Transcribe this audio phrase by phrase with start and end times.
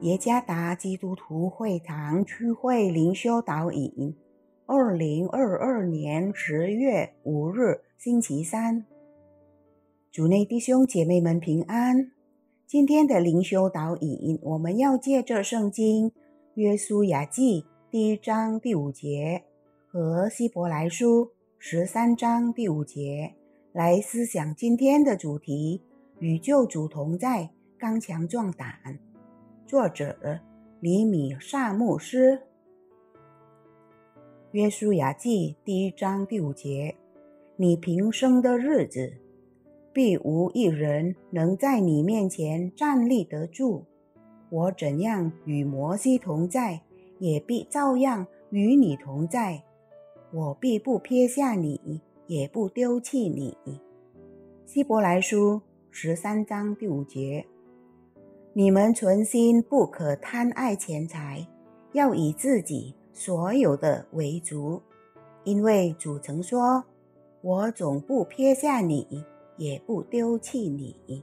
[0.00, 4.16] 耶加达基督徒会堂区会灵修导引，
[4.64, 8.86] 二零二二年十月五日星期三，
[10.10, 12.12] 主内弟兄姐妹们平安。
[12.66, 16.10] 今天的灵修导引，我们要借着圣经
[16.54, 19.42] 约书亚记第一章第五节
[19.86, 23.34] 和希伯来书十三章第五节
[23.74, 25.82] 来思想今天的主题：
[26.20, 29.09] 与救主同在，刚强壮胆。
[29.70, 30.40] 作者
[30.80, 32.40] 李米萨牧师，
[34.50, 36.96] 约书亚记第一章第五节：
[37.54, 39.12] 你平生的日子，
[39.92, 43.84] 必无一人能在你面前站立得住。
[44.48, 46.80] 我怎样与摩西同在，
[47.20, 49.62] 也必照样与你同在。
[50.32, 53.56] 我必不撇下你，也不丢弃你。
[54.66, 57.46] 希伯来书十三章第五节。
[58.52, 61.46] 你们存心不可贪爱钱财，
[61.92, 64.82] 要以自己所有的为足，
[65.44, 66.84] 因为主曾说
[67.42, 69.24] ：“我总不撇下你，
[69.56, 71.22] 也不丢弃你。”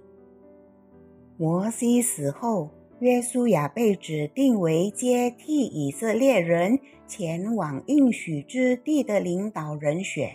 [1.36, 2.70] 摩西死后，
[3.00, 10.30] 约书亚被指定为接替以色列人前往应许之地的领导人选。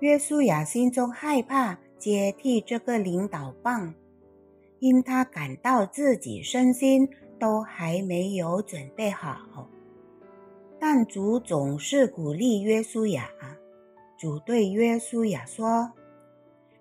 [0.00, 3.94] 约书亚心中害怕接替这个领导棒。
[4.86, 7.08] 因他感到自己身心
[7.40, 9.68] 都还没有准备好，
[10.78, 13.28] 但主总是鼓励约书亚。
[14.16, 15.90] 主对约书亚说：“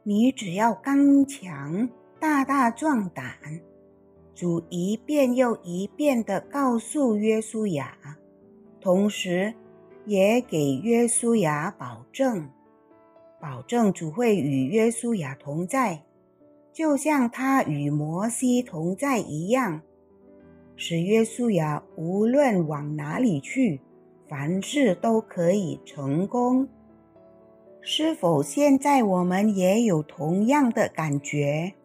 [0.05, 1.89] 你只要刚强，
[2.19, 3.25] 大大壮胆。”
[4.35, 7.97] 主一遍又一遍地告诉约书亚，
[8.79, 9.51] 同时
[10.05, 12.47] 也给约书亚保证，
[13.41, 16.04] 保证主会与约书亚同在。
[16.75, 19.79] 就像他与摩西同在一样，
[20.75, 23.79] 使约书亚无论往哪里去，
[24.27, 26.67] 凡事都可以成功。
[27.79, 31.75] 是否现在我们也有同样的感觉？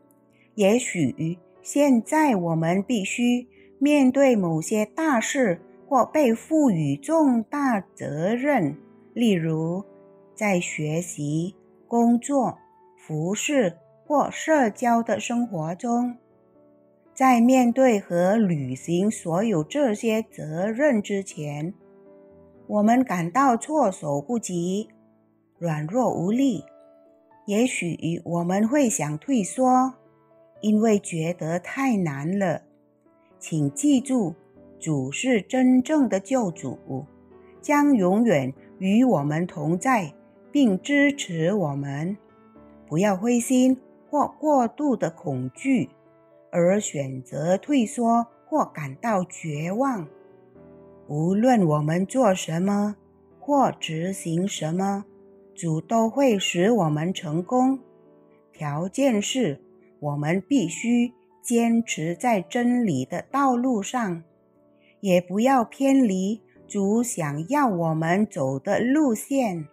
[0.57, 3.47] 也许现在我们必须
[3.79, 8.77] 面对某些大事，或被赋予重大责任，
[9.15, 9.85] 例如
[10.35, 11.55] 在学习、
[11.87, 12.59] 工作、
[12.97, 13.77] 服饰。
[14.11, 16.17] 或社交的生活中，
[17.15, 21.73] 在面对和履行所有这些责任之前，
[22.67, 24.89] 我们感到措手不及、
[25.61, 26.65] 软弱无力。
[27.47, 29.95] 也许我们会想退缩，
[30.61, 32.63] 因为觉得太难了。
[33.39, 34.35] 请记住，
[34.81, 37.07] 主是真正的救主，
[37.63, 40.13] 将永远与我们同在，
[40.51, 42.17] 并支持我们。
[42.89, 43.79] 不要灰心。
[44.11, 45.89] 或过度的恐惧，
[46.51, 50.09] 而选择退缩或感到绝望。
[51.07, 52.97] 无论我们做什么
[53.39, 55.05] 或执行什么，
[55.55, 57.79] 主都会使我们成功。
[58.53, 59.61] 条件是
[60.01, 64.25] 我们必须坚持在真理的道路上，
[65.01, 69.69] 也不要偏离主想要我们走的路线。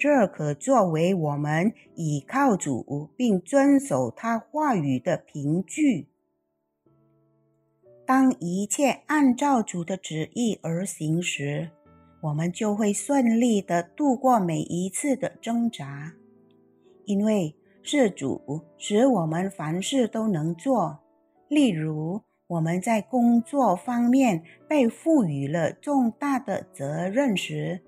[0.00, 6.08] 这可作为我们倚靠主并遵守他话语的凭据。
[8.06, 11.68] 当一切按照主的旨意而行时，
[12.22, 16.14] 我们就会顺利地度过每一次的挣扎，
[17.04, 21.00] 因为是主使我们凡事都能做。
[21.46, 27.82] 例如，我们在工作方面被赋予了重大的责任时。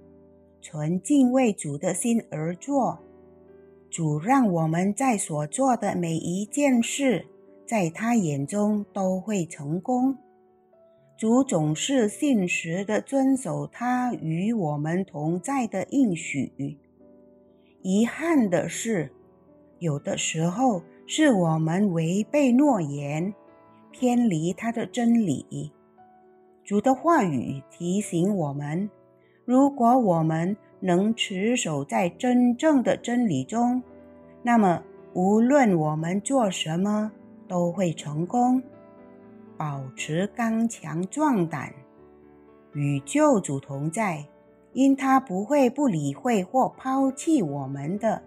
[0.63, 3.01] 纯敬畏主的心而做，
[3.91, 7.27] 主让我们在所做的每一件事，
[7.67, 10.17] 在他眼中都会成功。
[11.19, 16.79] 主总是信实的遵守他与我们同在的应许。
[17.83, 19.13] 遗憾的是，
[19.81, 23.35] 有的时候是我们违背诺言，
[23.91, 25.73] 偏离他的真理。
[26.65, 28.89] 主的话语提醒我们。
[29.45, 33.83] 如果我们能持守在真正的真理中，
[34.43, 34.83] 那么
[35.15, 37.11] 无论我们做什么
[37.49, 38.63] 都会成功。
[39.57, 41.73] 保持刚强壮胆，
[42.73, 44.25] 与救主同在，
[44.73, 48.23] 因他不会不理会或抛弃我们的。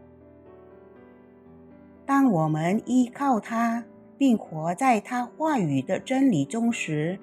[2.06, 3.84] 当我们依靠他，
[4.18, 7.20] 并活在他话语的真理中时，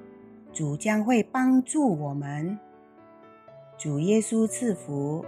[0.53, 2.59] 主将会帮助我们。
[3.79, 5.25] 主耶稣赐福。